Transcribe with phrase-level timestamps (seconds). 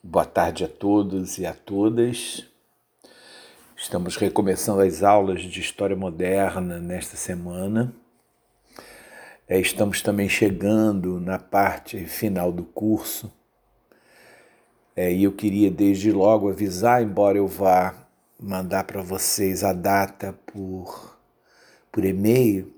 [0.00, 2.46] Boa tarde a todos e a todas.
[3.76, 7.92] Estamos recomeçando as aulas de História Moderna nesta semana.
[9.48, 13.32] É, estamos também chegando na parte final do curso.
[14.94, 18.06] É, e eu queria desde logo avisar, embora eu vá
[18.38, 21.18] mandar para vocês a data por,
[21.90, 22.72] por e-mail,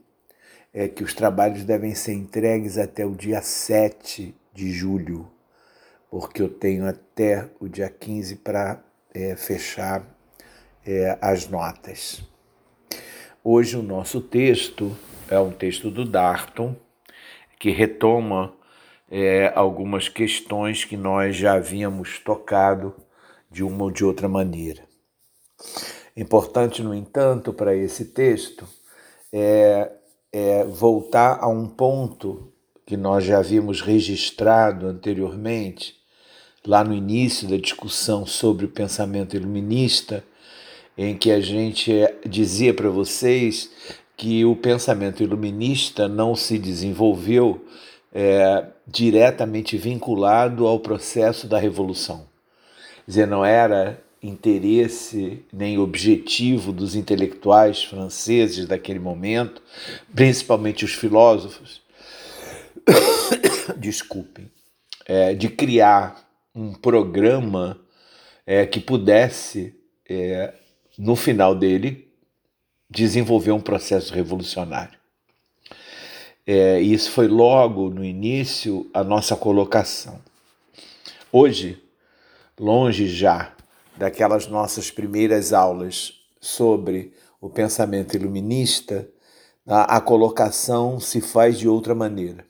[0.73, 5.31] é que os trabalhos devem ser entregues até o dia 7 de julho
[6.11, 8.83] porque eu tenho até o dia 15 para
[9.15, 10.05] é, fechar
[10.85, 12.23] é, as notas.
[13.45, 14.97] Hoje o nosso texto
[15.29, 16.75] é um texto do Darton,
[17.59, 18.53] que retoma
[19.11, 22.95] é, algumas questões que nós já havíamos tocado
[23.51, 24.83] de uma ou de outra maneira.
[26.17, 28.67] Importante, no entanto, para esse texto
[29.33, 29.93] é,
[30.33, 32.53] é voltar a um ponto
[32.85, 36.00] que nós já havíamos registrado anteriormente,
[36.67, 40.25] lá no início da discussão sobre o pensamento iluminista,
[40.97, 43.71] em que a gente eh, dizia para vocês
[44.17, 47.65] que o pensamento iluminista não se desenvolveu
[48.13, 52.27] é, diretamente vinculado ao processo da revolução.
[52.97, 59.63] Quer dizer, não era interesse nem objetivo dos intelectuais franceses daquele momento,
[60.15, 61.81] principalmente os filósofos,
[63.79, 64.51] desculpem,
[65.07, 67.81] é, de criar um programa
[68.47, 69.75] é, que pudesse,
[70.09, 70.55] é,
[70.99, 72.09] no final dele,
[72.89, 74.99] desenvolver um processo revolucionário.
[76.47, 80.21] É, isso foi logo no início a nossa colocação.
[81.31, 81.81] Hoje,
[82.59, 83.55] longe já
[83.97, 89.09] daquelas nossas primeiras aulas sobre o pensamento iluminista,
[89.67, 92.45] a, a colocação se faz de outra maneira.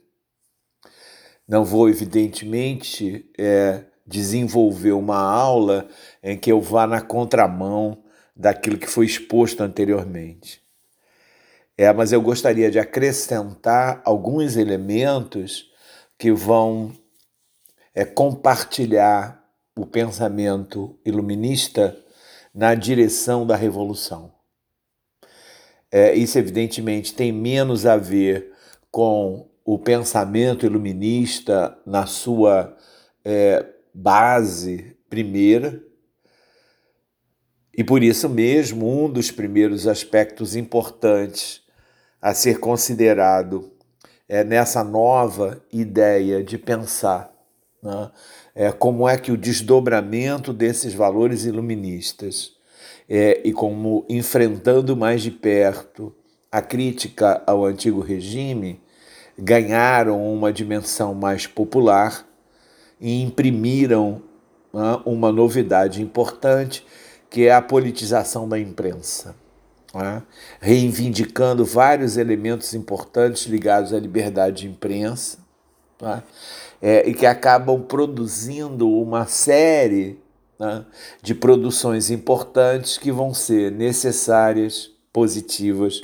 [1.46, 5.86] Não vou, evidentemente, é, desenvolver uma aula
[6.20, 8.02] em que eu vá na contramão
[8.34, 10.60] daquilo que foi exposto anteriormente.
[11.78, 15.70] É, mas eu gostaria de acrescentar alguns elementos
[16.18, 16.92] que vão
[17.94, 19.42] é, compartilhar
[19.78, 21.96] o pensamento iluminista
[22.52, 24.32] na direção da revolução.
[25.90, 28.52] É, isso, evidentemente, tem menos a ver
[28.90, 32.76] com o pensamento iluminista na sua
[33.24, 33.64] é,
[33.94, 35.82] base primeira.
[37.76, 41.62] E por isso mesmo, um dos primeiros aspectos importantes
[42.20, 43.72] a ser considerado
[44.28, 47.32] é nessa nova ideia de pensar
[47.82, 48.10] né?
[48.54, 52.52] é, como é que o desdobramento desses valores iluministas
[53.08, 56.14] é, e como enfrentando mais de perto
[56.52, 58.80] a crítica ao antigo regime
[59.36, 62.24] ganharam uma dimensão mais popular
[63.00, 64.22] e imprimiram
[64.72, 66.86] né, uma novidade importante,
[67.28, 69.34] que é a politização da imprensa,
[69.94, 70.22] né,
[70.60, 75.38] reivindicando vários elementos importantes ligados à liberdade de imprensa,
[76.00, 76.22] né,
[76.82, 80.18] é, e que acabam produzindo uma série
[80.58, 80.84] né,
[81.22, 86.02] de produções importantes que vão ser necessárias, positivas,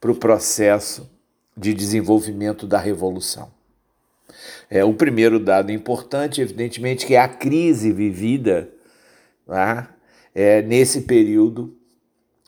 [0.00, 1.08] para o processo
[1.56, 3.59] de desenvolvimento da revolução.
[4.68, 8.70] É, o primeiro dado importante, evidentemente, que é a crise vivida
[9.46, 9.94] tá?
[10.34, 11.76] é, nesse período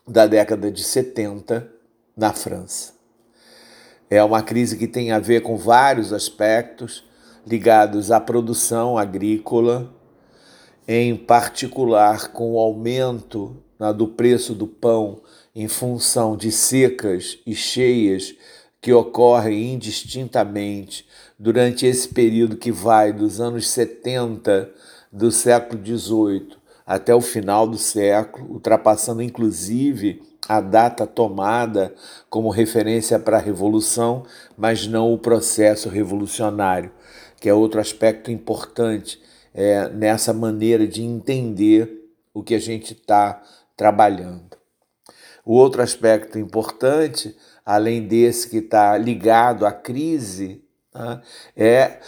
[0.07, 1.69] da década de 70
[2.15, 2.93] na França.
[4.09, 7.03] É uma crise que tem a ver com vários aspectos
[7.45, 9.93] ligados à produção agrícola,
[10.87, 15.21] em particular com o aumento né, do preço do pão
[15.55, 18.35] em função de secas e cheias
[18.81, 21.07] que ocorrem indistintamente
[21.43, 24.71] durante esse período que vai dos anos 70
[25.11, 26.55] do século XVIII
[26.87, 31.93] até o final do século, ultrapassando inclusive a data tomada
[32.29, 34.23] como referência para a Revolução,
[34.57, 36.93] mas não o processo revolucionário,
[37.41, 39.21] que é outro aspecto importante
[39.53, 43.43] é, nessa maneira de entender o que a gente está
[43.75, 44.55] trabalhando.
[45.45, 47.35] O outro aspecto importante
[47.65, 50.62] além desse que está ligado à crise?
[51.55, 51.99] É,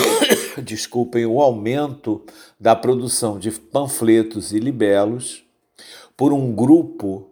[0.62, 2.24] desculpem, o aumento
[2.58, 5.44] da produção de panfletos e libelos
[6.16, 7.30] por um grupo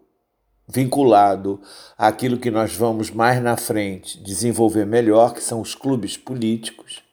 [0.67, 1.59] vinculado
[1.97, 7.03] àquilo que nós vamos mais na frente desenvolver melhor, que são os clubes políticos,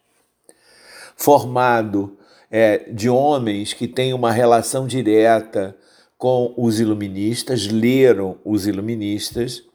[1.17, 2.17] formado
[2.51, 5.77] é, de homens que têm uma relação direta
[6.17, 9.68] com os iluministas, leram os iluministas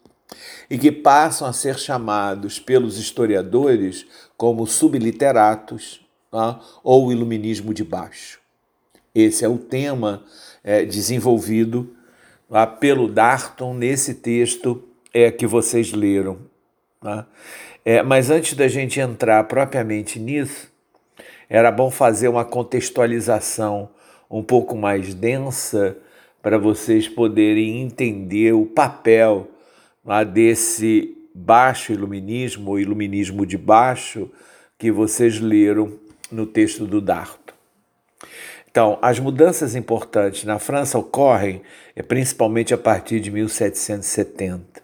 [0.70, 4.06] e que passam a ser chamados pelos historiadores
[4.38, 6.60] como subliteratos tá?
[6.84, 8.40] ou iluminismo de baixo.
[9.14, 10.24] Esse é o tema
[10.64, 11.96] é, desenvolvido
[12.50, 14.84] lá pelo Darton nesse texto
[15.14, 16.40] é, que vocês leram.
[17.00, 17.28] Tá?
[17.86, 20.72] É, mas antes da gente entrar propriamente nisso,
[21.50, 23.90] era bom fazer uma contextualização
[24.30, 25.96] um pouco mais densa
[26.42, 29.48] para vocês poderem entender o papel
[30.04, 34.30] lá, desse baixo iluminismo, ou iluminismo de baixo,
[34.78, 36.00] que vocês leram
[36.32, 37.54] no texto do Darto.
[38.70, 41.62] Então, as mudanças importantes na França ocorrem
[41.96, 44.82] é, principalmente a partir de 1770.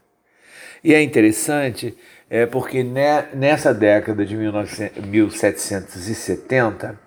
[0.84, 1.98] E é interessante
[2.30, 7.00] é porque nessa década de 1770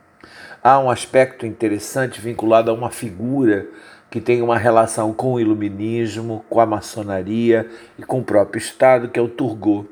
[0.63, 3.67] há um aspecto interessante vinculado a uma figura
[4.13, 7.67] que tem uma relação com o iluminismo, com a maçonaria
[7.99, 9.89] e com o próprio Estado, que é o Turgot.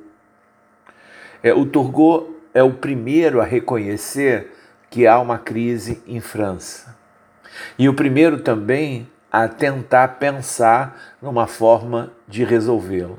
[1.43, 4.52] É, o Turgot é o primeiro a reconhecer
[4.90, 6.94] que há uma crise em França.
[7.78, 13.17] E o primeiro também a tentar pensar numa forma de resolvê-la.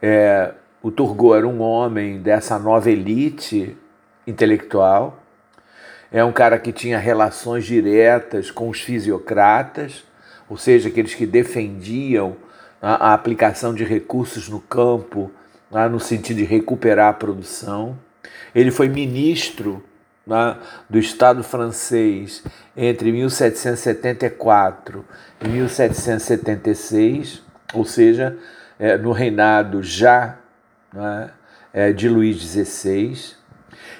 [0.00, 3.76] É, o Turgot era um homem dessa nova elite
[4.26, 5.21] intelectual,
[6.12, 10.04] é um cara que tinha relações diretas com os fisiocratas,
[10.48, 12.36] ou seja, aqueles que defendiam
[12.80, 15.30] a, a aplicação de recursos no campo,
[15.70, 17.98] né, no sentido de recuperar a produção.
[18.54, 19.82] Ele foi ministro
[20.26, 22.44] né, do Estado francês
[22.76, 25.04] entre 1774
[25.42, 27.42] e 1776,
[27.72, 28.36] ou seja,
[28.78, 30.36] é, no reinado já
[30.92, 31.30] né,
[31.72, 33.40] é, de Luís XVI.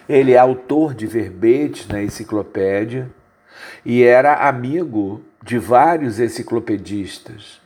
[0.09, 3.11] Ele é autor de verbetes na enciclopédia
[3.85, 7.61] e era amigo de vários enciclopedistas.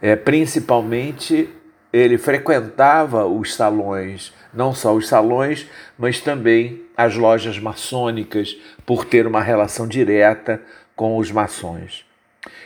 [0.00, 1.48] É, principalmente,
[1.92, 5.68] ele frequentava os salões, não só os salões,
[5.98, 10.60] mas também as lojas maçônicas, por ter uma relação direta
[10.96, 12.04] com os maçons.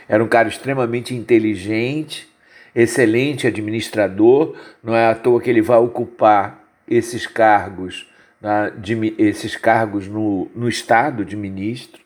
[0.07, 2.27] Era um cara extremamente inteligente,
[2.75, 8.07] excelente administrador, não é à toa que ele vai ocupar esses cargos,
[8.41, 12.01] né, de, esses cargos no, no Estado de ministro.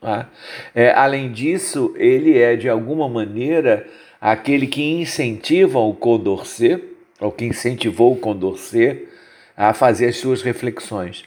[0.00, 0.28] Tá?
[0.74, 3.86] É, além disso, ele é de alguma maneira
[4.20, 6.82] aquele que incentiva o Condorcet,
[7.20, 9.08] ou que incentivou o Condorcet
[9.56, 11.24] a fazer as suas reflexões.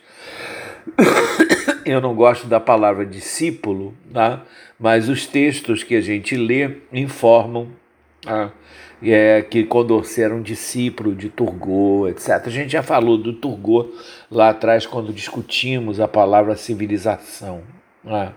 [1.85, 4.43] Eu não gosto da palavra discípulo, tá?
[4.79, 7.69] mas os textos que a gente lê informam
[8.21, 8.51] tá?
[9.05, 12.41] É, que Condorcet era um discípulo de Turgot, etc.
[12.45, 13.93] A gente já falou do Turgot
[14.29, 17.61] lá atrás quando discutimos a palavra civilização.
[18.03, 18.31] Né?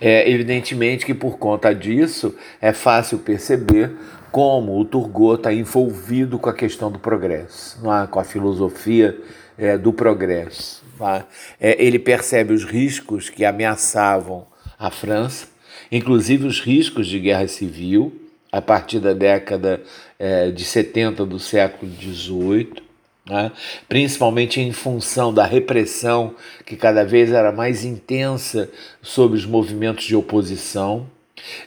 [0.00, 3.92] É, evidentemente que por conta disso é fácil perceber
[4.30, 8.06] como o Turgot está envolvido com a questão do progresso, é?
[8.06, 9.18] com a filosofia
[9.58, 10.82] é, do progresso.
[11.00, 11.24] É?
[11.60, 14.46] é, ele percebe os riscos que ameaçavam
[14.78, 15.46] a França,
[15.90, 18.21] inclusive os riscos de guerra civil,
[18.52, 19.82] a partir da década
[20.18, 22.82] é, de 70 do século XVIII,
[23.26, 23.50] né?
[23.88, 26.34] principalmente em função da repressão
[26.66, 28.70] que cada vez era mais intensa
[29.00, 31.08] sobre os movimentos de oposição,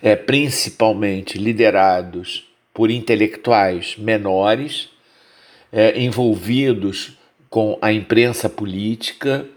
[0.02, 4.90] é, principalmente liderados por intelectuais menores,
[5.72, 7.18] é, envolvidos
[7.50, 9.48] com a imprensa política,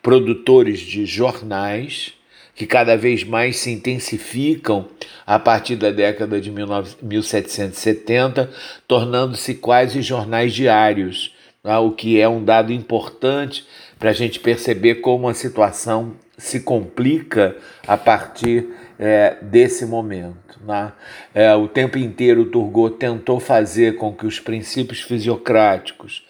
[0.00, 2.15] produtores de jornais
[2.56, 4.88] que cada vez mais se intensificam
[5.26, 8.50] a partir da década de 1770,
[8.88, 11.76] tornando-se quase jornais diários, né?
[11.76, 13.66] o que é um dado importante
[13.98, 20.58] para a gente perceber como a situação se complica a partir é, desse momento.
[20.66, 20.92] Né?
[21.34, 26.26] É, o tempo inteiro Turgot tentou fazer com que os princípios fisiocráticos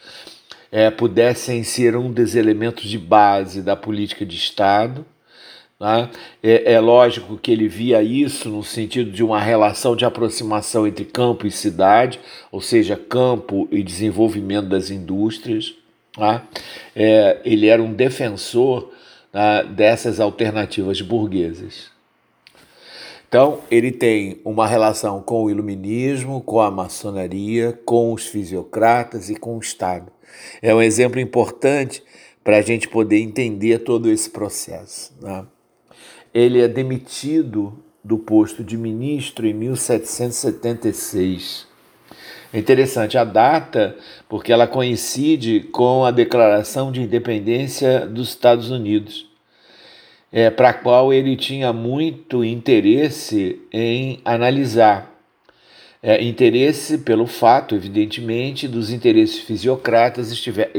[0.72, 5.06] é, pudessem ser um dos elementos de base da política de Estado
[5.78, 6.10] né?
[6.42, 11.04] É, é, lógico que ele via isso no sentido de uma relação de aproximação entre
[11.04, 12.18] campo e cidade,
[12.50, 15.74] ou seja, campo e desenvolvimento das indústrias.
[16.16, 16.42] Né?
[16.94, 18.90] É, ele era um defensor
[19.32, 21.94] né, dessas alternativas burguesas.
[23.28, 29.36] Então, ele tem uma relação com o iluminismo, com a maçonaria, com os fisiocratas e
[29.36, 30.10] com o Estado.
[30.62, 32.02] É um exemplo importante
[32.42, 35.12] para a gente poder entender todo esse processo.
[35.20, 35.44] Né?
[36.36, 41.66] Ele é demitido do posto de ministro em 1776.
[42.52, 43.96] É interessante a data,
[44.28, 49.26] porque ela coincide com a Declaração de Independência dos Estados Unidos,
[50.30, 55.15] é, para a qual ele tinha muito interesse em analisar.
[56.02, 60.70] É, interesse pelo fato, evidentemente, dos interesses fisiocratas estiver,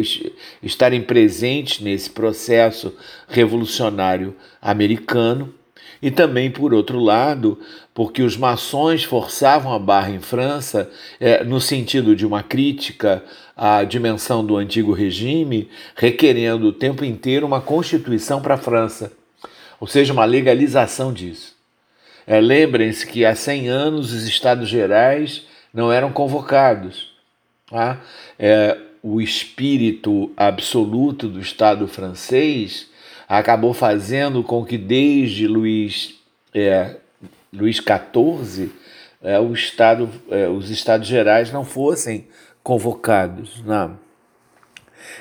[0.62, 2.94] estarem presentes nesse processo
[3.28, 5.54] revolucionário americano,
[6.02, 7.60] e também, por outro lado,
[7.94, 13.24] porque os maçons forçavam a barra em França é, no sentido de uma crítica
[13.56, 19.12] à dimensão do antigo regime, requerendo o tempo inteiro uma constituição para a França,
[19.80, 21.57] ou seja, uma legalização disso.
[22.28, 27.14] É, Lembrem-se que há 100 anos os Estados Gerais não eram convocados.
[27.70, 28.02] Tá?
[28.38, 32.90] É, o espírito absoluto do Estado francês
[33.30, 36.16] acabou fazendo com que desde Luís,
[36.54, 36.98] é,
[37.54, 38.72] Luís XIV
[39.24, 42.28] é, o Estado, é, os Estados Gerais não fossem
[42.62, 43.64] convocados.
[43.66, 43.90] Não.
[43.90, 43.96] Né?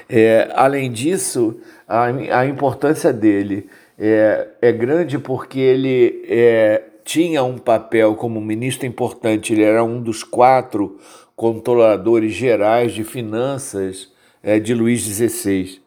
[0.09, 7.57] É, além disso, a, a importância dele é, é grande porque ele é, tinha um
[7.57, 10.99] papel como ministro importante, ele era um dos quatro
[11.37, 15.81] controladores gerais de finanças é, de Luís XVI.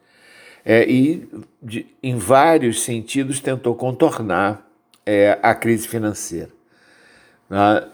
[0.63, 1.27] É, e,
[1.61, 4.65] de, em vários sentidos, tentou contornar
[5.05, 6.49] é, a crise financeira.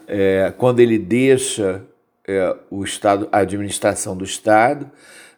[0.06, 1.82] É, quando ele deixa
[2.28, 4.88] é, o Estado, a administração do Estado,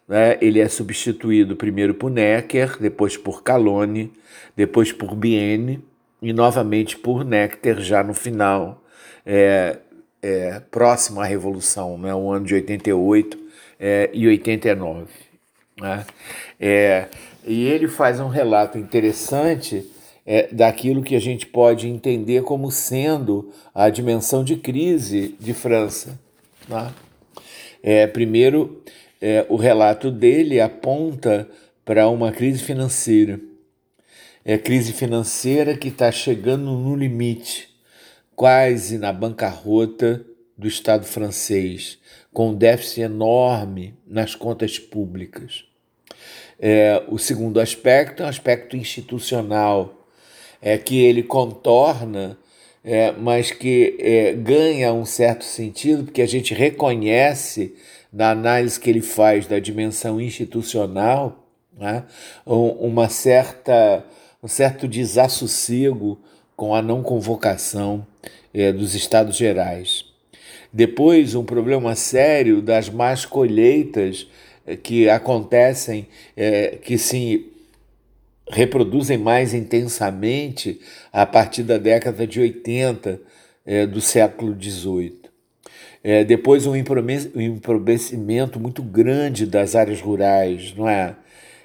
[0.07, 4.13] né, ele é substituído primeiro por Necker, depois por Calone,
[4.55, 5.83] depois por Bienne,
[6.21, 8.83] e novamente por Nectar já no final,
[9.25, 9.77] é,
[10.21, 13.37] é, próximo à Revolução, né, o ano de 88
[13.79, 15.07] é, e 89.
[15.79, 16.05] Né?
[16.59, 17.07] É,
[17.45, 19.89] e ele faz um relato interessante
[20.25, 26.19] é, daquilo que a gente pode entender como sendo a dimensão de crise de França.
[26.67, 26.91] Né?
[27.81, 28.83] É, primeiro,
[29.21, 31.47] é, o relato dele aponta
[31.85, 33.39] para uma crise financeira
[34.43, 37.69] é a crise financeira que está chegando no limite,
[38.35, 40.25] quase na bancarrota
[40.57, 41.97] do Estado francês,
[42.33, 45.65] com um déficit enorme nas contas públicas.
[46.59, 50.07] É, o segundo aspecto é o aspecto institucional,
[50.61, 52.37] é que ele contorna,
[52.83, 57.75] é, mas que é, ganha um certo sentido, porque a gente reconhece
[58.11, 62.03] na análise que ele faz da dimensão institucional né,
[62.45, 64.03] uma certa
[64.41, 66.17] um certo desassossego
[66.55, 68.05] com a não convocação
[68.53, 70.05] é, dos Estados Gerais.
[70.71, 74.27] Depois, um problema sério das más colheitas
[74.65, 77.51] é, que acontecem, é, que se
[78.49, 80.79] reproduzem mais intensamente
[81.11, 83.19] a partir da década de 80
[83.65, 85.19] é, do século XVIII.
[86.03, 91.15] É, depois, um empobrecimento muito grande das áreas rurais, não é?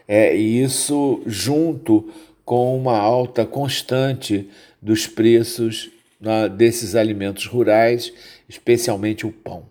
[0.09, 2.11] é isso junto
[2.45, 4.49] com uma alta constante
[4.81, 8.13] dos preços né, desses alimentos rurais,
[8.49, 9.65] especialmente o pão.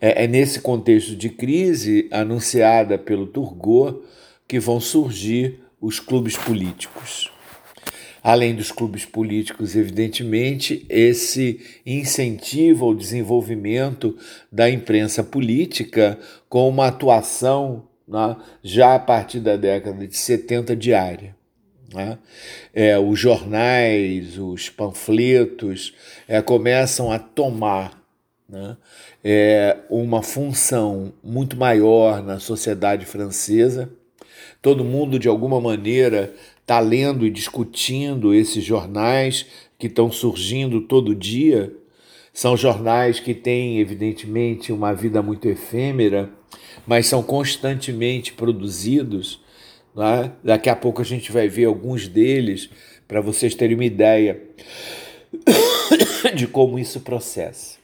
[0.00, 4.02] É, é nesse contexto de crise anunciada pelo Turgot
[4.46, 7.30] que vão surgir os clubes políticos.
[8.22, 14.16] Além dos clubes políticos, evidentemente, esse incentivo ao desenvolvimento
[14.50, 16.18] da imprensa política
[16.48, 21.36] com uma atuação né, já a partir da década de 70 diária.
[21.94, 22.18] Né?
[22.74, 25.94] É, os jornais, os panfletos
[26.26, 28.02] é, começam a tomar
[28.48, 28.76] né,
[29.22, 33.88] é, uma função muito maior na sociedade francesa.
[34.60, 39.46] Todo mundo, de alguma maneira, está lendo e discutindo esses jornais
[39.78, 41.72] que estão surgindo todo dia.
[42.32, 46.28] São jornais que têm, evidentemente, uma vida muito efêmera,
[46.84, 49.43] mas são constantemente produzidos
[49.94, 50.32] né?
[50.42, 52.68] Daqui a pouco a gente vai ver alguns deles
[53.06, 54.40] para vocês terem uma ideia
[56.34, 57.78] de como isso processa.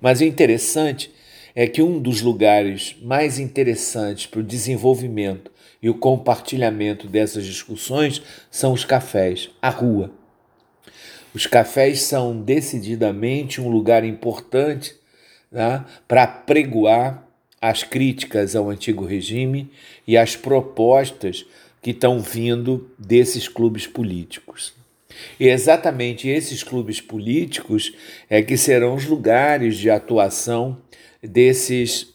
[0.00, 1.10] Mas o interessante
[1.54, 5.50] é que um dos lugares mais interessantes para o desenvolvimento
[5.82, 10.10] e o compartilhamento dessas discussões são os cafés, a rua.
[11.34, 14.94] Os cafés são decididamente um lugar importante
[15.50, 17.25] né, para pregoar
[17.68, 19.68] as críticas ao antigo regime
[20.06, 21.44] e as propostas
[21.82, 24.72] que estão vindo desses clubes políticos.
[25.40, 27.92] E exatamente esses clubes políticos
[28.30, 30.78] é que serão os lugares de atuação
[31.20, 32.14] desses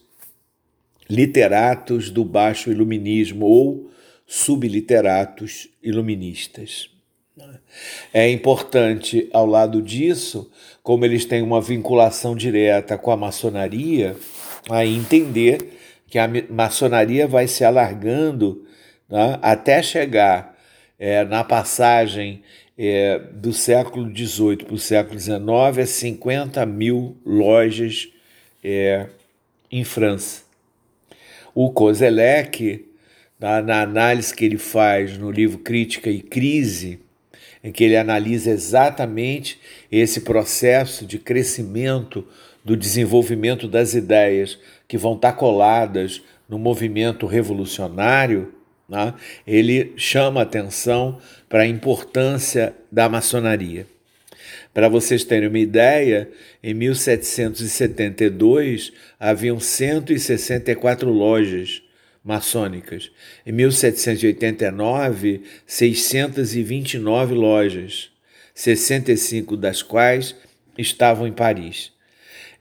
[1.10, 3.92] literatos do baixo iluminismo ou
[4.26, 6.90] subliteratos iluministas.
[8.14, 10.50] É importante, ao lado disso,
[10.84, 14.16] como eles têm uma vinculação direta com a maçonaria,
[14.70, 18.66] a entender que a maçonaria vai se alargando
[19.10, 20.58] né, até chegar
[21.00, 22.44] é, na passagem
[22.78, 28.10] é, do século XVIII para o século XIX é 50 mil lojas
[28.64, 29.08] é,
[29.72, 30.44] em França.
[31.54, 32.86] O Kozelek,
[33.40, 37.00] na, na análise que ele faz no livro Crítica e Crise,
[37.64, 39.60] em que ele analisa exatamente
[39.92, 42.28] esse processo de crescimento
[42.64, 48.54] do desenvolvimento das ideias que vão estar coladas no movimento revolucionário,
[48.88, 49.14] né?
[49.48, 53.88] ele chama atenção para a importância da maçonaria.
[54.74, 56.30] Para vocês terem uma ideia,
[56.64, 61.82] em 1772 haviam 164 lojas
[62.24, 63.12] maçônicas.
[63.46, 68.10] Em 1789, 629 lojas,
[68.54, 70.36] 65 das quais
[70.78, 71.92] estavam em Paris.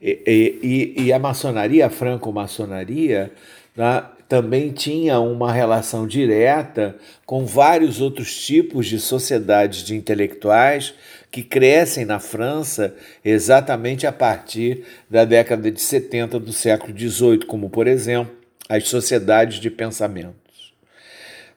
[0.00, 3.30] E, e, e a maçonaria, a franco-maçonaria,
[3.76, 10.94] né, também tinha uma relação direta com vários outros tipos de sociedades de intelectuais
[11.30, 17.68] que crescem na França exatamente a partir da década de 70 do século XVIII, como,
[17.68, 18.32] por exemplo,
[18.68, 20.74] as sociedades de pensamentos.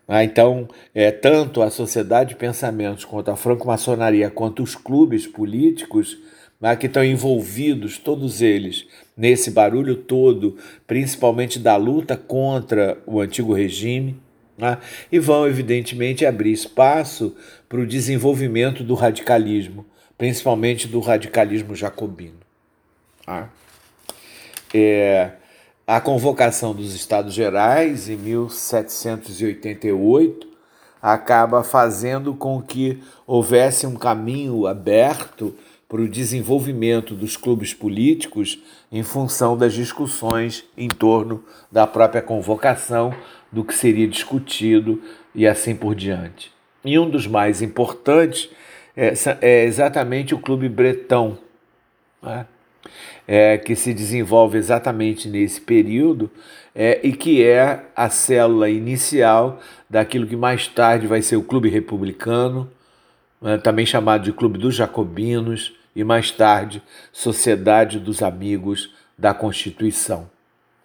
[0.07, 6.17] Ah, então, é, tanto a sociedade de pensamentos quanto a franco-maçonaria, quanto os clubes políticos,
[6.63, 10.55] né, que estão envolvidos, todos eles, nesse barulho todo,
[10.87, 14.17] principalmente da luta contra o antigo regime,
[14.57, 14.77] né,
[15.11, 17.35] e vão, evidentemente, abrir espaço
[17.67, 19.85] para o desenvolvimento do radicalismo,
[20.17, 22.39] principalmente do radicalismo jacobino.
[23.25, 23.49] Tá?
[24.73, 25.31] É,
[25.85, 30.47] a convocação dos Estados Gerais, em 1788,
[31.01, 35.53] acaba fazendo com que houvesse um caminho aberto
[35.93, 38.57] para o desenvolvimento dos clubes políticos
[38.91, 43.13] em função das discussões em torno da própria convocação,
[43.51, 44.99] do que seria discutido
[45.35, 46.51] e assim por diante.
[46.83, 48.49] E um dos mais importantes
[48.97, 51.37] é, é exatamente o Clube Bretão,
[52.23, 52.47] né?
[53.27, 56.27] é, que se desenvolve exatamente nesse período
[56.73, 61.69] é, e que é a célula inicial daquilo que mais tarde vai ser o Clube
[61.69, 62.67] Republicano,
[63.39, 70.29] né, também chamado de Clube dos Jacobinos, e mais tarde Sociedade dos Amigos da Constituição.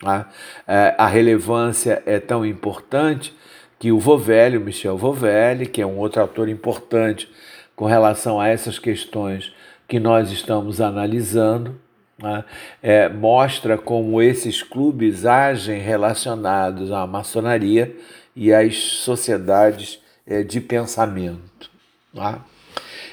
[0.01, 0.29] Tá?
[0.66, 3.35] É, a relevância é tão importante
[3.79, 7.29] que o Vovelli, o Michel Vovelli, que é um outro autor importante
[7.75, 9.53] com relação a essas questões
[9.87, 11.81] que nós estamos analisando,
[12.18, 12.44] né,
[12.83, 17.97] é, mostra como esses clubes agem relacionados à maçonaria
[18.35, 21.71] e às sociedades é, de pensamento.
[22.14, 22.44] Tá?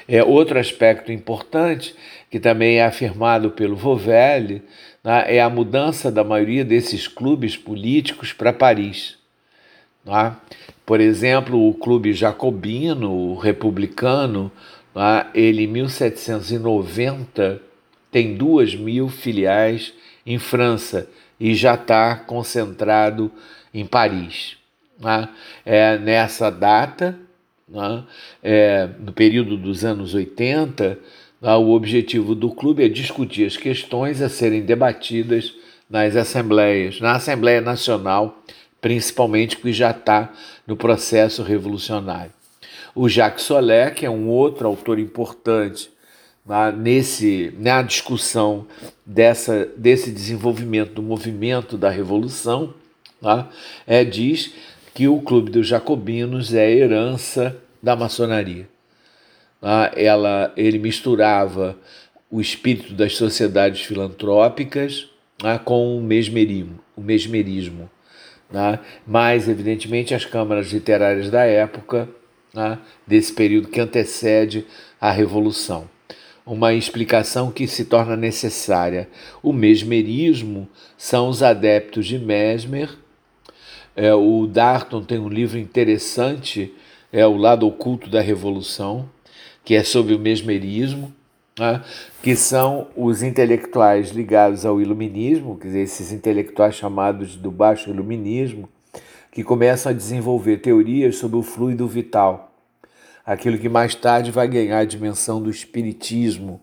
[0.08, 1.94] É, outro aspecto importante,
[2.30, 4.62] que também é afirmado pelo Vovelli,
[5.02, 9.18] né, é a mudança da maioria desses clubes políticos para Paris.
[10.04, 10.40] Tá?
[10.84, 14.52] Por exemplo, o clube jacobino, o republicano,
[14.94, 15.28] tá?
[15.34, 17.60] ele em 1790
[18.10, 19.92] tem duas mil filiais
[20.24, 23.30] em França e já está concentrado
[23.74, 24.56] em Paris.
[24.98, 25.28] Né?
[25.64, 27.18] É, nessa data,
[27.68, 28.04] né?
[28.42, 30.98] é, no período dos anos 80,
[31.40, 31.54] né?
[31.54, 35.54] o objetivo do clube é discutir as questões a serem debatidas
[35.88, 38.42] nas assembleias, na Assembleia Nacional,
[38.80, 40.32] principalmente que já está
[40.66, 42.32] no processo revolucionário.
[42.94, 45.90] O Jacques Soler, que é um outro autor importante
[46.44, 48.66] na, nesse, na discussão
[49.04, 52.72] dessa, desse desenvolvimento do movimento da Revolução,
[53.20, 53.48] tá?
[53.86, 54.54] é, diz
[54.96, 58.66] que o Clube dos Jacobinos é herança da maçonaria.
[59.60, 59.92] Tá?
[59.94, 61.78] Ela, ele misturava
[62.30, 65.06] o espírito das sociedades filantrópicas
[65.36, 65.58] tá?
[65.58, 67.90] com o mesmerismo, o mesmerismo
[68.50, 68.80] tá?
[69.06, 72.08] mas, evidentemente, as câmaras literárias da época,
[72.54, 72.80] tá?
[73.06, 74.64] desse período que antecede
[74.98, 75.90] a Revolução
[76.46, 79.08] uma explicação que se torna necessária.
[79.42, 82.96] O mesmerismo são os adeptos de Mesmer.
[83.96, 86.72] É, o Darton tem um livro interessante,
[87.12, 89.08] é O Lado Oculto da Revolução,
[89.64, 91.12] que é sobre o mesmerismo,
[91.58, 91.82] né,
[92.22, 98.68] que são os intelectuais ligados ao iluminismo, quer dizer, esses intelectuais chamados do baixo iluminismo,
[99.32, 102.52] que começam a desenvolver teorias sobre o fluido vital
[103.26, 106.60] aquilo que mais tarde vai ganhar a dimensão do espiritismo,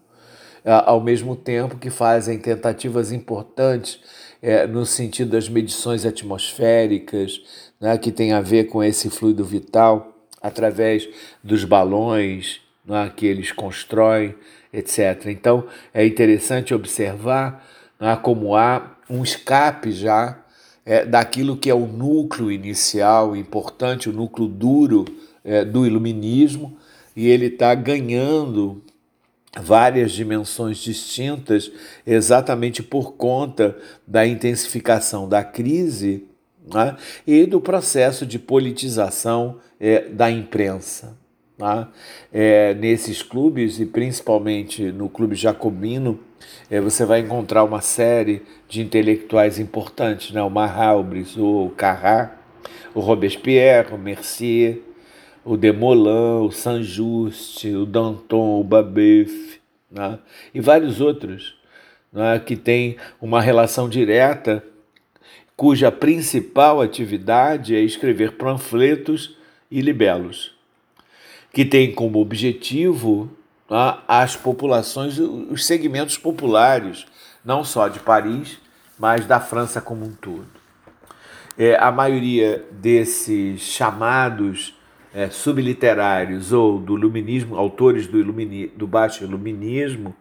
[0.63, 3.99] ao mesmo tempo que fazem tentativas importantes
[4.43, 7.41] é, no sentido das medições atmosféricas,
[7.79, 11.07] né, que tem a ver com esse fluido vital, através
[11.41, 14.35] dos balões né, que eles constroem,
[14.73, 15.27] etc.
[15.27, 17.65] Então é interessante observar
[17.97, 20.37] né, como há um escape já
[20.85, 25.05] é, daquilo que é o núcleo inicial importante, o núcleo duro
[25.45, 26.77] é, do iluminismo
[27.15, 28.81] e ele está ganhando
[29.61, 31.71] várias dimensões distintas
[32.05, 36.25] exatamente por conta da intensificação da crise
[36.73, 41.17] né, e do processo de politização é, da imprensa.
[41.57, 41.87] Né?
[42.31, 46.19] É, nesses clubes, e principalmente no Clube Jacobino,
[46.69, 50.41] é, você vai encontrar uma série de intelectuais importantes, né?
[50.41, 52.31] o Marhalbres, o Carrat,
[52.95, 54.79] o Robespierre, o Mercier,
[55.45, 59.59] o Demolin, o Saint-Just, o Danton, o Babeuf,
[59.91, 60.19] né?
[60.53, 61.55] e vários outros
[62.11, 62.39] né?
[62.39, 64.63] que têm uma relação direta,
[65.55, 69.37] cuja principal atividade é escrever panfletos
[69.69, 70.55] e libelos,
[71.51, 73.29] que têm como objetivo
[73.69, 77.05] né, as populações, os segmentos populares,
[77.43, 78.57] não só de Paris,
[78.97, 80.47] mas da França como um todo.
[81.57, 84.73] É, a maioria desses chamados
[85.13, 90.15] é, subliterários ou do iluminismo, autores do, ilumini, do baixo iluminismo,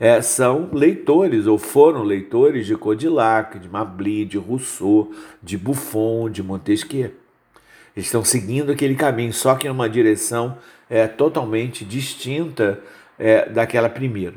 [0.00, 6.42] é, são leitores ou foram leitores de Codillac, de Mably, de Rousseau, de Buffon, de
[6.42, 7.12] Montesquieu.
[7.94, 10.56] Eles estão seguindo aquele caminho, só que em uma direção
[10.88, 12.80] é, totalmente distinta
[13.18, 14.36] é, daquela primeira.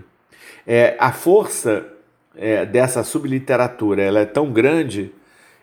[0.68, 1.88] É, a força
[2.36, 5.12] é, dessa subliteratura ela é tão grande,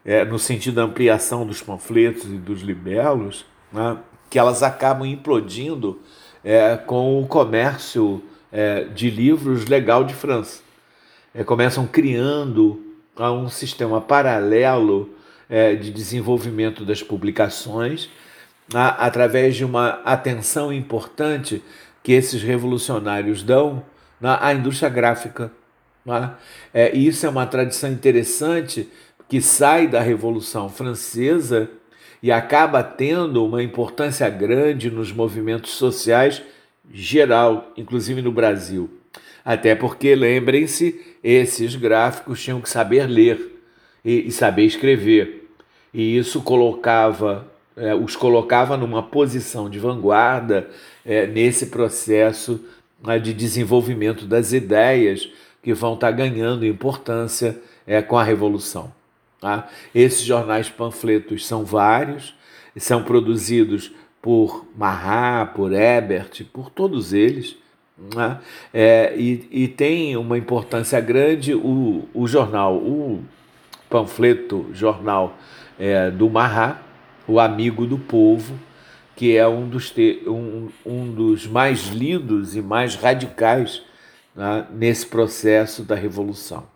[0.04, 6.00] é, no sentido da ampliação dos panfletos e dos libelos, né, que elas acabam implodindo
[6.44, 10.62] é, com o comércio é, de livros legal de França.
[11.34, 12.84] É, começam criando
[13.18, 15.10] um sistema paralelo
[15.48, 18.08] é, de desenvolvimento das publicações
[18.72, 21.62] a, através de uma atenção importante
[22.02, 23.82] que esses revolucionários dão
[24.22, 25.52] à indústria gráfica.
[26.72, 26.96] É?
[26.96, 28.88] e isso é uma tradição interessante
[29.28, 31.68] que sai da Revolução Francesa
[32.22, 36.42] e acaba tendo uma importância grande nos movimentos sociais
[36.92, 38.90] geral, inclusive no Brasil.
[39.44, 43.60] Até porque, lembrem-se, esses gráficos tinham que saber ler
[44.04, 45.48] e, e saber escrever.
[45.92, 50.68] E isso colocava, é, os colocava numa posição de vanguarda
[51.04, 52.62] é, nesse processo
[53.02, 55.28] né, de desenvolvimento das ideias
[55.62, 58.97] que vão estar ganhando importância é, com a Revolução.
[59.40, 59.68] Tá?
[59.94, 62.34] Esses jornais panfletos são vários,
[62.76, 67.56] são produzidos por Marat, por Ebert, por todos eles.
[68.14, 68.38] Né?
[68.72, 73.24] É, e, e tem uma importância grande o, o jornal, o
[73.88, 75.36] panfleto jornal
[75.78, 76.78] é, do Marat,
[77.26, 78.58] O Amigo do Povo,
[79.14, 83.82] que é um dos, te, um, um dos mais lidos e mais radicais
[84.34, 86.66] né, nesse processo da Revolução.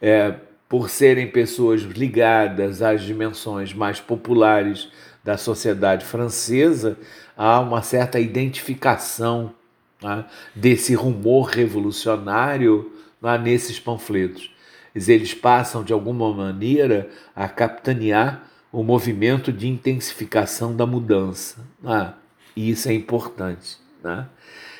[0.00, 0.34] É,
[0.70, 4.88] por serem pessoas ligadas às dimensões mais populares
[5.24, 6.96] da sociedade francesa,
[7.36, 9.52] há uma certa identificação
[10.00, 14.54] né, desse rumor revolucionário né, nesses panfletos.
[14.94, 21.66] Eles passam, de alguma maneira, a capitanear o movimento de intensificação da mudança.
[21.82, 22.14] Né?
[22.54, 23.76] E isso é importante.
[24.04, 24.24] Né?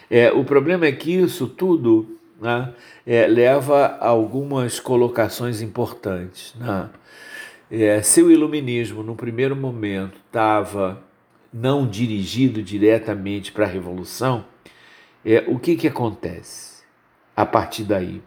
[0.09, 2.73] É, o problema é que isso tudo né,
[3.07, 6.55] é, leva a algumas colocações importantes.
[6.57, 6.89] Né?
[7.71, 11.03] É, se o iluminismo, no primeiro momento, estava
[11.53, 14.45] não dirigido diretamente para a revolução,
[15.25, 16.83] é, o que, que acontece
[17.37, 18.23] a partir daí?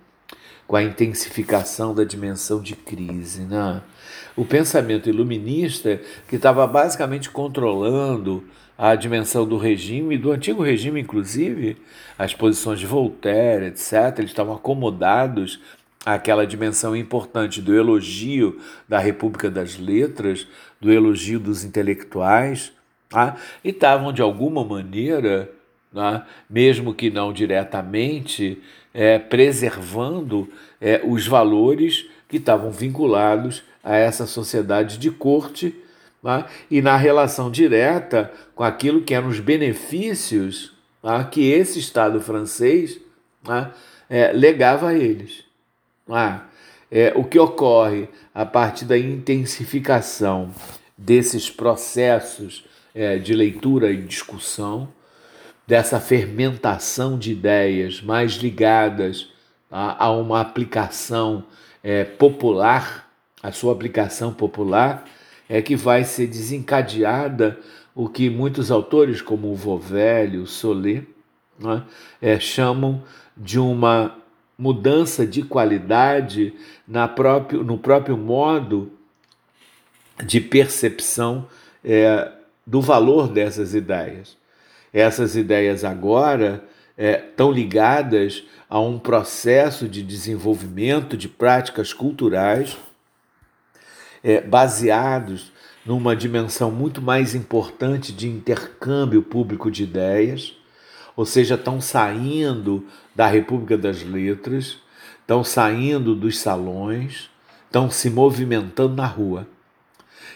[0.74, 3.44] Com a intensificação da dimensão de crise.
[3.44, 3.80] Né?
[4.36, 8.44] O pensamento iluminista, que estava basicamente controlando
[8.76, 11.78] a dimensão do regime, do antigo regime, inclusive,
[12.18, 15.60] as posições de Voltaire, etc., eles estavam acomodados
[16.04, 18.60] àquela dimensão importante do elogio
[18.90, 20.48] da República das Letras,
[20.82, 22.74] do elogio dos intelectuais,
[23.10, 23.36] tá?
[23.64, 25.52] e estavam, de alguma maneira,
[25.94, 26.26] tá?
[26.50, 28.60] mesmo que não diretamente,
[28.94, 30.48] é, preservando
[30.80, 35.76] é, os valores que estavam vinculados a essa sociedade de corte
[36.24, 36.46] né?
[36.70, 41.28] e na relação direta com aquilo que eram os benefícios né?
[41.30, 43.00] que esse Estado francês
[43.46, 43.72] né?
[44.10, 45.44] é, legava a eles.
[46.92, 50.54] É, o que ocorre a partir da intensificação
[50.98, 54.88] desses processos é, de leitura e discussão,
[55.66, 59.30] dessa fermentação de ideias mais ligadas
[59.72, 61.44] a, a uma aplicação
[61.84, 63.10] é, popular,
[63.42, 65.06] a sua aplicação popular,
[65.50, 67.60] é que vai ser desencadeada
[67.96, 71.04] o que muitos autores, como o Vovelli, o Solé,
[71.60, 71.84] né,
[72.22, 73.04] é, chamam
[73.36, 74.16] de uma
[74.58, 76.54] mudança de qualidade
[76.88, 78.92] na próprio, no próprio modo
[80.26, 81.48] de percepção
[81.84, 82.32] é,
[82.66, 84.38] do valor dessas ideias.
[84.94, 86.64] Essas ideias agora
[86.96, 92.78] estão é, ligadas a um processo de desenvolvimento de práticas culturais
[94.24, 95.52] é, baseados
[95.86, 100.56] numa dimensão muito mais importante de intercâmbio público de ideias,
[101.16, 104.78] ou seja, estão saindo da República das Letras,
[105.20, 107.30] estão saindo dos salões,
[107.66, 109.48] estão se movimentando na rua.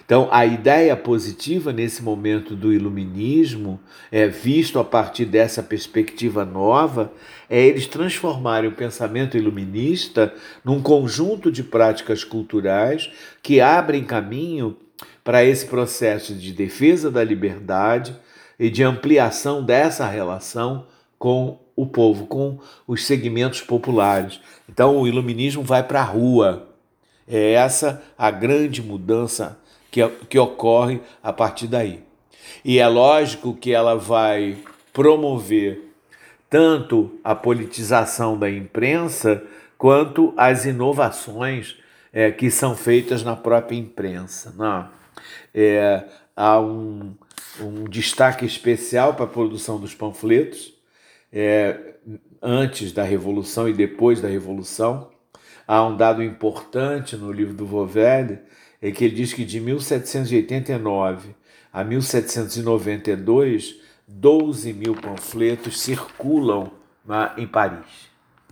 [0.08, 3.78] Então, a ideia positiva nesse momento do iluminismo,
[4.10, 7.12] é visto a partir dessa perspectiva nova,
[7.50, 13.12] é eles transformarem o pensamento iluminista num conjunto de práticas culturais
[13.44, 14.78] que abrem caminho
[15.26, 18.16] para esse processo de defesa da liberdade
[18.58, 20.88] e de ampliação dessa relação
[21.20, 24.40] com o povo, com os segmentos populares.
[24.70, 26.70] Então, o iluminismo vai para a rua.
[27.28, 29.60] É essa a grande mudança
[29.98, 32.04] que, que ocorre a partir daí.
[32.64, 34.58] E é lógico que ela vai
[34.94, 35.82] promover
[36.50, 39.44] tanto a politização da imprensa
[39.78, 41.78] quanto as inovações
[42.14, 44.54] é, que são feitas na própria imprensa.
[44.56, 44.88] Não.
[45.54, 46.04] É,
[46.36, 47.16] há um,
[47.60, 50.74] um destaque especial para a produção dos panfletos,
[51.34, 51.96] é,
[52.42, 55.10] antes da Revolução e depois da Revolução.
[55.68, 58.40] Há um dado importante no livro do Vovelle,
[58.82, 61.36] é que ele diz que de 1789
[61.72, 63.76] a 1792,
[64.08, 66.72] 12 mil panfletos circulam
[67.38, 68.08] em Paris.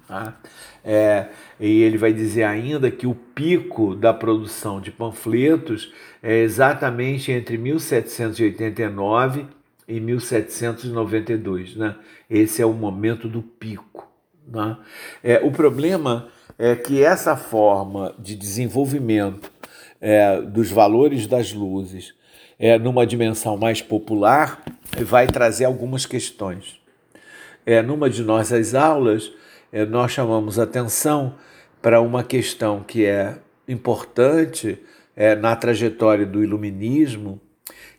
[0.08, 0.36] Tá?
[0.84, 7.32] É, e ele vai dizer ainda que o pico da produção de panfletos é exatamente
[7.32, 9.48] entre 1789
[9.88, 11.76] e 1792.
[11.76, 11.96] Né?
[12.30, 14.08] Esse é o momento do pico.
[14.48, 14.78] Né?
[15.24, 19.52] É, o problema é que essa forma de desenvolvimento
[20.06, 22.14] é, dos valores das luzes
[22.60, 24.64] é, numa dimensão mais popular,
[25.02, 26.80] vai trazer algumas questões.
[27.66, 29.32] É, numa de nossas aulas,
[29.74, 31.34] é, nós chamamos atenção
[31.82, 34.78] para uma questão que é importante
[35.16, 37.42] é, na trajetória do iluminismo,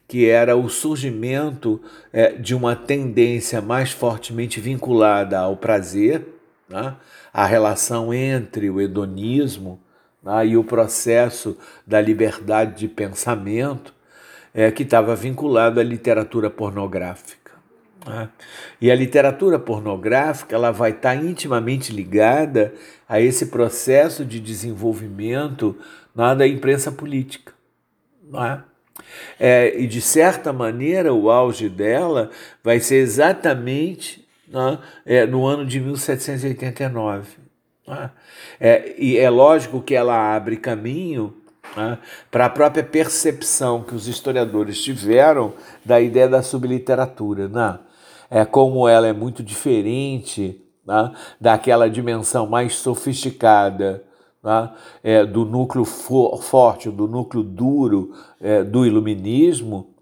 [0.06, 6.24] que era o surgimento é, de uma tendência mais fortemente vinculada ao prazer,
[6.68, 6.94] né?
[7.32, 9.80] a relação entre o hedonismo
[10.26, 13.94] né, e o processo da liberdade de pensamento,
[14.52, 17.52] é, que estava vinculado à literatura pornográfica.
[18.04, 18.28] Né?
[18.80, 22.74] E a literatura pornográfica ela vai estar tá intimamente ligada
[23.08, 25.76] a esse processo de desenvolvimento
[26.14, 27.52] né, da imprensa política.
[28.28, 28.62] Né?
[29.38, 32.30] É, e de certa maneira o auge dela
[32.64, 37.45] vai ser exatamente né, é, no ano de 1789.
[37.86, 38.10] Né?
[38.60, 41.34] É, e é lógico que ela abre caminho
[41.76, 41.98] né,
[42.30, 47.48] para a própria percepção que os historiadores tiveram da ideia da subliteratura.
[47.48, 47.78] Né?
[48.30, 54.02] É, como ela é muito diferente né, daquela dimensão mais sofisticada
[54.42, 54.70] né,
[55.02, 59.94] é, do núcleo for, forte, do núcleo duro é, do iluminismo,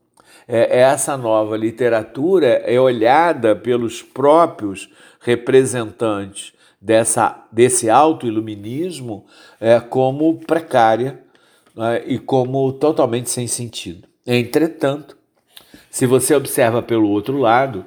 [0.47, 6.54] é, essa nova literatura é olhada pelos próprios representantes
[6.85, 9.25] dessa, desse auto-iluminismo
[9.59, 11.19] é, como precária
[11.75, 14.07] né, e como totalmente sem sentido.
[14.27, 15.17] Entretanto,
[15.91, 17.87] se você observa pelo outro lado,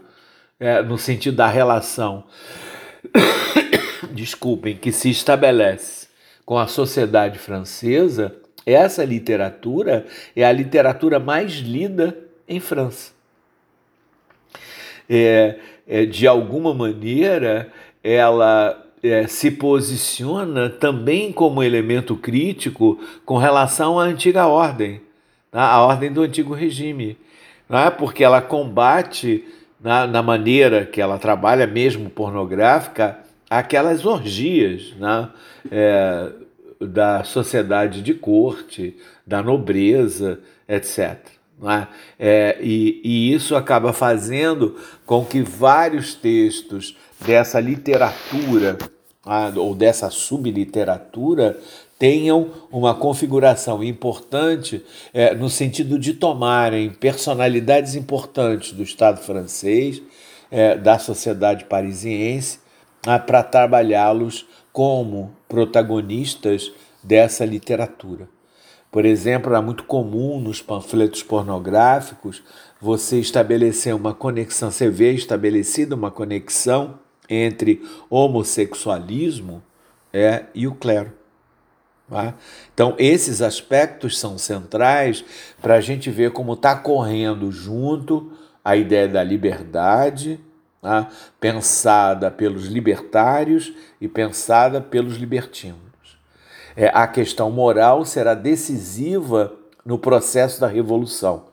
[0.60, 2.24] é, no sentido da relação,
[4.12, 6.08] desculpem, que se estabelece
[6.44, 13.12] com a sociedade francesa, essa literatura é a literatura mais lida em França.
[15.08, 17.72] É, é, de alguma maneira,
[18.04, 25.02] ela é, se posiciona também como elemento crítico com relação à antiga ordem,
[25.52, 25.64] tá?
[25.64, 27.18] a ordem do antigo regime,
[27.70, 27.90] é?
[27.90, 29.44] porque ela combate
[29.80, 35.30] na, na, maneira que ela trabalha, mesmo pornográfica, aquelas orgias né?
[35.72, 36.32] é,
[36.80, 41.18] da sociedade de corte, da nobreza, etc.
[41.64, 41.88] É?
[42.20, 48.77] É, e, e isso acaba fazendo com que vários textos dessa literatura
[49.25, 51.60] ah, ou dessa subliteratura
[51.99, 60.01] tenham uma configuração importante é, no sentido de tomarem personalidades importantes do Estado francês,
[60.49, 62.60] é, da sociedade parisiense,
[63.06, 66.71] ah, para trabalhá-los como protagonistas
[67.03, 68.30] dessa literatura.
[68.91, 72.41] Por exemplo, é muito comum nos panfletos pornográficos
[72.80, 76.99] você estabelecer uma conexão, você vê estabelecida uma conexão
[77.30, 79.63] entre homossexualismo
[80.13, 81.12] é, e o clero.
[82.10, 82.36] Tá?
[82.74, 85.24] Então, esses aspectos são centrais
[85.62, 88.32] para a gente ver como está correndo junto
[88.63, 90.40] a ideia da liberdade,
[90.82, 91.10] tá?
[91.40, 95.78] pensada pelos libertários e pensada pelos libertinos.
[96.76, 99.54] É, a questão moral será decisiva
[99.86, 101.46] no processo da revolução.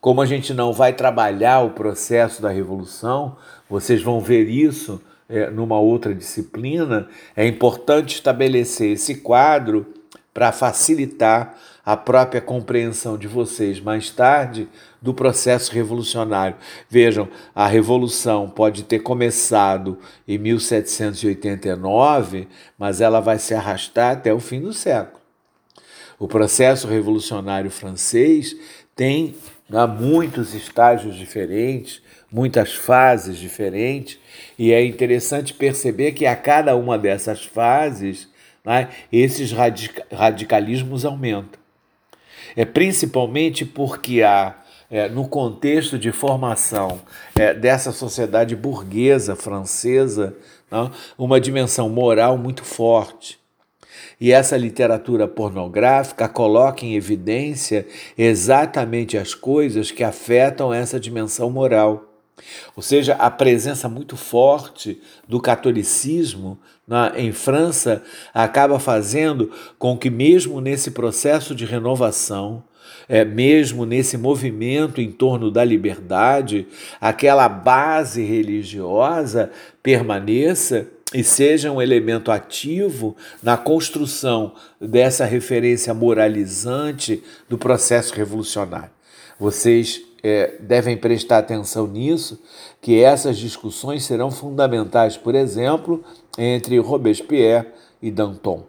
[0.00, 3.36] Como a gente não vai trabalhar o processo da revolução,
[3.68, 9.86] vocês vão ver isso é, numa outra disciplina, é importante estabelecer esse quadro
[10.32, 14.68] para facilitar a própria compreensão de vocês mais tarde
[15.00, 16.56] do processo revolucionário.
[16.88, 22.46] Vejam, a revolução pode ter começado em 1789,
[22.78, 25.18] mas ela vai se arrastar até o fim do século.
[26.18, 28.54] O processo revolucionário francês
[28.94, 29.34] tem
[29.68, 32.00] né, muitos estágios diferentes,
[32.30, 34.18] muitas fases diferentes,
[34.58, 38.28] e é interessante perceber que a cada uma dessas fases
[38.64, 41.58] né, esses radica radicalismos aumentam.
[42.56, 44.56] É principalmente porque há,
[44.90, 47.00] é, no contexto de formação
[47.34, 50.36] é, dessa sociedade burguesa francesa,
[50.70, 53.38] né, uma dimensão moral muito forte.
[54.20, 62.04] E essa literatura pornográfica coloca em evidência exatamente as coisas que afetam essa dimensão moral.
[62.76, 68.02] Ou seja, a presença muito forte do catolicismo na, em França
[68.32, 72.64] acaba fazendo com que, mesmo nesse processo de renovação,
[73.08, 76.66] é, mesmo nesse movimento em torno da liberdade,
[77.00, 79.50] aquela base religiosa
[79.82, 88.90] permaneça e seja um elemento ativo na construção dessa referência moralizante do processo revolucionário.
[89.38, 92.42] Vocês é, devem prestar atenção nisso,
[92.80, 96.04] que essas discussões serão fundamentais, por exemplo,
[96.36, 97.68] entre Robespierre
[98.02, 98.64] e Danton,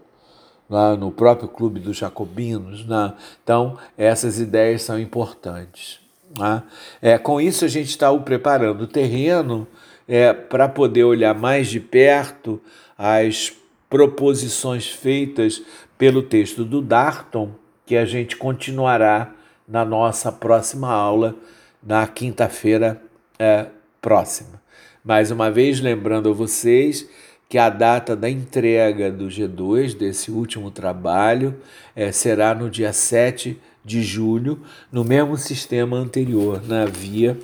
[0.69, 2.85] lá no próprio Clube dos Jacobinos.
[2.85, 3.13] Né?
[3.43, 5.99] Então, essas ideias são importantes.
[6.37, 6.63] Né?
[7.01, 9.67] É, com isso, a gente está preparando o terreno
[10.09, 12.59] é, para poder olhar mais de perto
[12.97, 13.53] as
[13.87, 15.61] proposições feitas
[15.99, 17.51] pelo texto do Darton,
[17.85, 19.31] que a gente continuará
[19.67, 21.35] na nossa próxima aula,
[21.81, 22.99] na quinta-feira
[23.37, 23.67] é,
[24.01, 24.59] próxima.
[25.03, 27.07] Mais uma vez, lembrando a vocês
[27.47, 31.55] que a data da entrega do G2, desse último trabalho,
[31.95, 37.37] é, será no dia 7 de julho, no mesmo sistema anterior, na via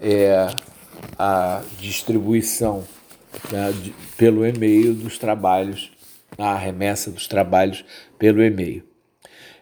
[0.00, 0.48] é,
[1.18, 2.84] a distribuição
[3.50, 5.90] né, de, pelo e-mail dos trabalhos,
[6.36, 7.84] a remessa dos trabalhos
[8.18, 8.84] pelo e-mail.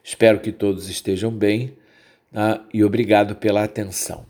[0.03, 1.77] Espero que todos estejam bem.
[2.33, 4.27] Ah, e obrigado pela atenção.